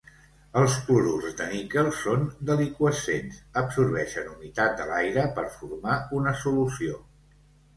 Els 0.59 0.75
clorurs 0.85 1.33
de 1.41 1.49
níquel 1.51 1.89
són 1.97 2.23
deliqüescents, 2.51 3.37
absorbeixen 3.63 4.33
humitat 4.33 4.75
de 4.81 4.89
l'aire 4.93 5.27
per 5.37 5.47
formar 5.61 6.01
una 6.23 6.35
solució. 6.47 6.99